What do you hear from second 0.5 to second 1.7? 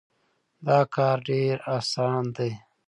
دا کار ډېر